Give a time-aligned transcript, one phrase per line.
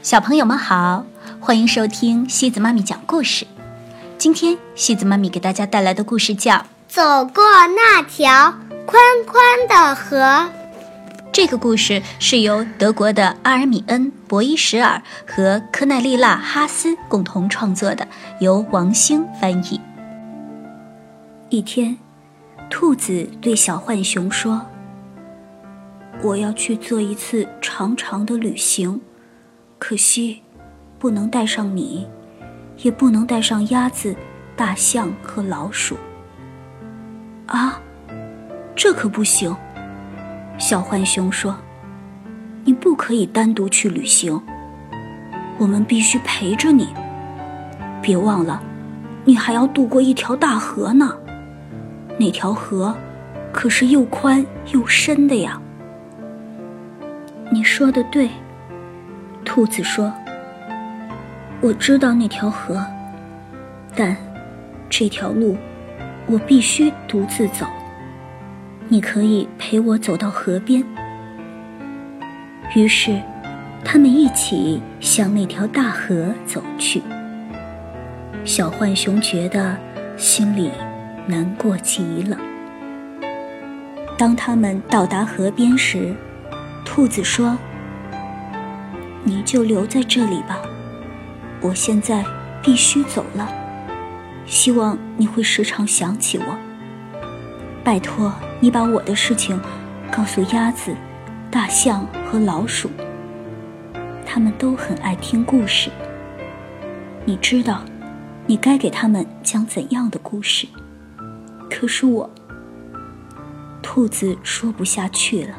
[0.00, 1.04] 小朋友们好，
[1.40, 3.44] 欢迎收听西子妈咪讲故事。
[4.16, 6.54] 今天西子妈咪给大家带来的故事叫
[6.86, 7.42] 《走过
[7.76, 8.54] 那条
[8.86, 10.16] 宽宽的河》。
[11.32, 18.06] 这个故事是由德国的阿尔米恩·博伊什尔和科奈利娜·哈斯共同创作的，
[18.38, 19.80] 由王星翻译。
[21.48, 21.98] 一天，
[22.70, 24.64] 兔子对小浣熊说
[26.22, 29.00] ：“我要去做一次长长的旅行。”
[29.78, 30.42] 可惜，
[30.98, 32.06] 不能带上你，
[32.78, 34.14] 也不能带上鸭子、
[34.56, 35.96] 大象和老鼠。
[37.46, 37.80] 啊，
[38.74, 39.54] 这可不行！
[40.58, 41.56] 小浣熊说
[42.64, 44.42] ：“你不可以单独去旅行，
[45.58, 46.88] 我们必须陪着你。
[48.02, 48.60] 别忘了，
[49.24, 51.16] 你还要渡过一条大河呢。
[52.18, 52.94] 那条河
[53.52, 55.62] 可是又宽又深的呀。”
[57.50, 58.28] 你说的对。
[59.58, 60.14] 兔子说
[61.60, 62.80] ：“我知道那条河，
[63.96, 64.16] 但
[64.88, 65.56] 这条路
[66.26, 67.66] 我必须独自走。
[68.86, 70.80] 你可以陪我走到河边。”
[72.76, 73.20] 于是，
[73.84, 77.02] 他们一起向那条大河走去。
[78.44, 79.76] 小浣熊觉得
[80.16, 80.70] 心里
[81.26, 82.38] 难过极了。
[84.16, 86.14] 当他们到达河边时，
[86.84, 87.58] 兔子说。
[89.28, 90.58] 你就留在这里吧，
[91.60, 92.24] 我现在
[92.62, 93.46] 必须走了。
[94.46, 96.58] 希望你会时常想起我。
[97.84, 99.60] 拜托你把我的事情
[100.10, 100.96] 告诉鸭子、
[101.50, 102.88] 大象和老鼠，
[104.24, 105.90] 他们都很爱听故事。
[107.26, 107.82] 你知道，
[108.46, 110.66] 你该给他们讲怎样的故事？
[111.68, 112.30] 可是我，
[113.82, 115.54] 兔子说不下去了，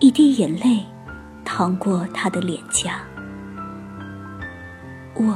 [0.00, 0.84] 一滴眼泪。
[1.48, 3.00] 淌过他的脸颊，
[5.14, 5.34] 我，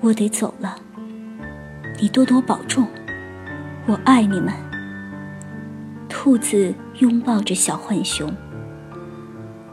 [0.00, 0.76] 我得走了。
[2.00, 2.88] 你多多保重，
[3.86, 4.52] 我爱你们。
[6.08, 8.34] 兔子拥抱着小浣熊，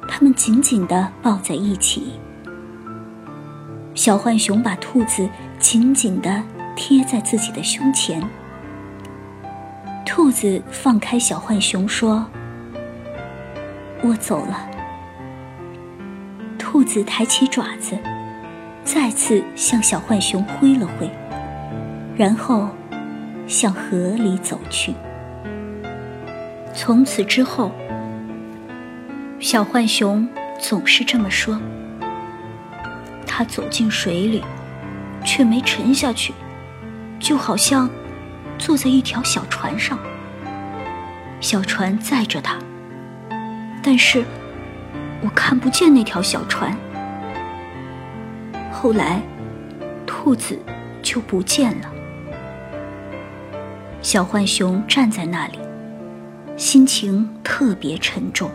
[0.05, 2.19] 他们紧紧的抱在一起。
[3.95, 6.44] 小浣熊把兔子紧紧的
[6.75, 8.22] 贴在自己的胸前。
[10.05, 12.25] 兔子放开小浣熊说
[14.03, 14.67] ：“我走了。”
[16.81, 17.95] 兔子抬起爪子，
[18.83, 21.07] 再次向小浣熊挥了挥，
[22.17, 22.69] 然后
[23.45, 24.95] 向河里走去。
[26.73, 27.71] 从此之后，
[29.39, 30.27] 小浣熊
[30.57, 31.61] 总是这么说。
[33.27, 34.43] 他走进水里，
[35.23, 36.33] 却没沉下去，
[37.19, 37.87] 就好像
[38.57, 39.99] 坐在一条小船上。
[41.41, 42.57] 小船载着他，
[43.83, 44.25] 但是。
[45.21, 46.75] 我看不见那条小船。
[48.71, 49.21] 后来，
[50.05, 50.57] 兔子
[51.03, 51.91] 就不见了。
[54.01, 55.59] 小浣熊站在那里，
[56.57, 58.49] 心情特别沉重。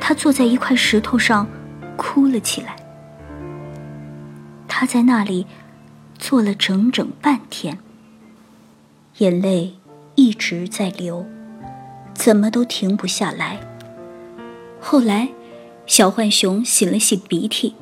[0.00, 1.46] 他坐在一块石头上，
[1.96, 2.74] 哭了起来。
[4.66, 5.46] 他在那里
[6.18, 7.78] 坐了整整半天，
[9.18, 9.76] 眼泪
[10.16, 11.24] 一直在流，
[12.12, 13.60] 怎么都停不下来。
[14.80, 15.28] 后来，
[15.86, 17.74] 小浣熊擤了擤鼻涕，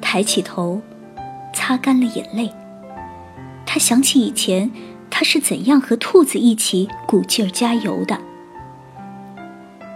[0.00, 0.82] 抬起头，
[1.54, 2.50] 擦干了眼泪。
[3.64, 4.70] 他想起以前
[5.08, 8.18] 他是怎样和兔子一起鼓劲儿加油的。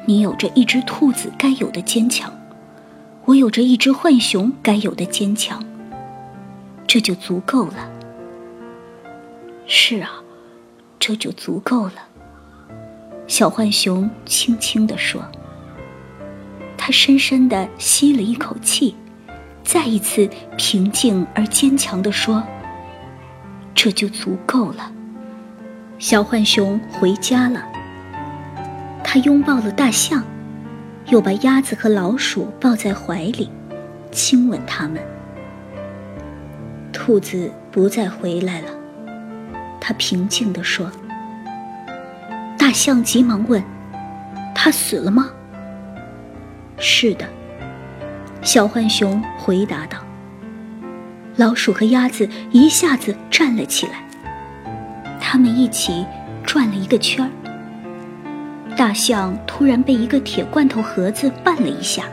[0.06, 2.32] 你有着一只兔子该有的坚强，
[3.24, 5.62] 我有着一只浣熊该有的坚强，
[6.86, 7.90] 这就足够了。
[9.66, 10.22] 是啊，
[10.98, 12.06] 这就足够了。
[13.26, 15.20] 小浣熊轻轻地说。
[16.86, 18.94] 他深深地吸了一口气，
[19.64, 22.40] 再一次平静而坚强地说
[23.74, 24.92] ：“这就足够了。”
[25.98, 27.66] 小浣熊回家了。
[29.02, 30.22] 他拥抱了大象，
[31.06, 33.50] 又把鸭子和老鼠抱在怀里，
[34.12, 35.02] 亲吻它们。
[36.92, 38.68] 兔子不再回来了，
[39.80, 40.88] 他平静地说。
[42.56, 43.60] 大象急忙问
[44.54, 45.30] ：“他死了吗？”
[46.78, 47.26] 是的，
[48.42, 49.98] 小浣熊回答道。
[51.36, 54.02] 老鼠和鸭子一下子站了起来，
[55.20, 56.06] 他们一起
[56.44, 57.30] 转了一个圈儿。
[58.76, 62.04] 大象突然被一个铁罐头盒子绊了一下，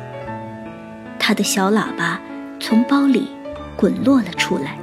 [1.19, 2.19] 它的小喇叭
[2.59, 3.30] 从包里
[3.75, 4.77] 滚落了出来。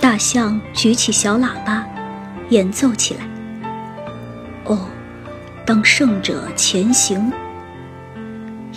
[0.00, 1.86] 大象举起小喇叭，
[2.50, 3.20] 演奏起来。
[4.64, 4.88] 哦，
[5.64, 7.32] 当胜者前行。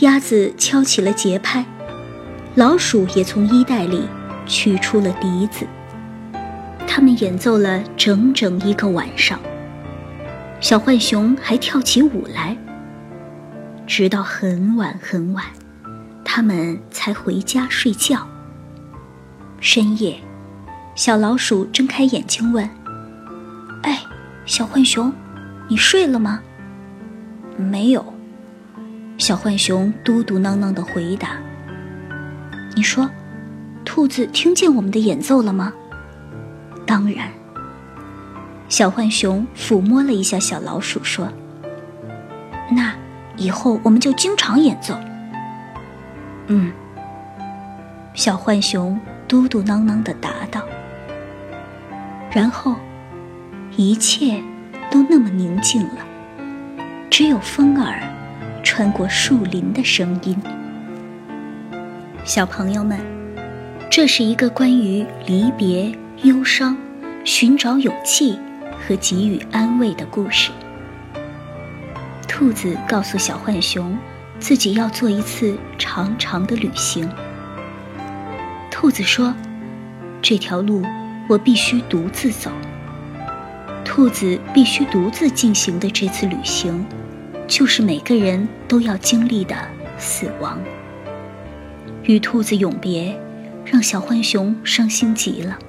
[0.02, 1.64] 鸭子敲起了节拍，
[2.56, 4.08] 老鼠也从衣袋里
[4.48, 5.68] 取出了笛子。
[6.88, 9.40] 他们演奏了整整一个晚上。
[10.60, 12.58] 小浣熊还跳起舞来，
[13.86, 15.46] 直到很晚很晚，
[16.26, 18.28] 他们才回家睡觉。
[19.60, 20.20] 深夜，
[20.96, 22.68] 小老鼠睁开眼睛问
[23.84, 24.02] ：“哎，
[24.48, 25.14] 小浣熊，
[25.68, 26.42] 你睡了吗
[27.56, 28.04] ？”“没有。”
[29.22, 31.38] 小浣熊嘟嘟囔囔的回答。
[32.76, 33.08] “你说，
[33.86, 35.72] 兔子听见我们的演奏了吗
[36.88, 37.28] ？”“当然。”
[38.68, 41.32] 小浣熊抚摸了一下小老鼠，说
[42.76, 42.96] ：“那
[43.38, 44.98] 以后我们就经常演奏。”
[46.48, 46.72] 嗯，
[48.16, 50.64] 小浣熊嘟嘟囔囔的答道。
[52.32, 52.76] 然后，
[53.78, 54.42] 一切
[54.90, 56.00] 都那么宁静了，
[57.12, 58.02] 只有风儿
[58.64, 60.36] 穿过树林的声音。
[62.24, 63.00] 小朋友们，
[63.90, 65.92] 这是一个关于离别、
[66.24, 66.78] 忧伤、
[67.24, 68.38] 寻找勇气。
[68.88, 70.52] 和给予安慰的故事。
[72.28, 73.96] 兔子告诉小浣熊，
[74.40, 77.08] 自己要做一次长长的旅行。
[78.72, 79.36] 兔子说
[80.20, 80.84] ：“这条路
[81.30, 82.50] 我必须独自走。”
[83.86, 86.84] 兔子必须独自进行的这次旅行，
[87.52, 89.58] 就是每个人都要经历的
[89.98, 90.58] 死亡。
[92.06, 93.14] 与兔子永别，
[93.66, 95.60] 让小浣熊伤心极了。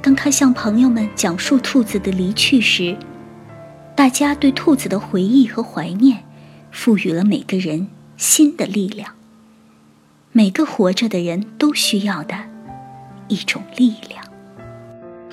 [0.00, 2.96] 当他向朋友们讲述兔子的离去时，
[3.94, 6.24] 大家对兔子的回忆和怀念，
[6.70, 9.12] 赋予了每个人新的力量。
[10.32, 12.34] 每个活着的人都需要的
[13.28, 14.24] 一种力量。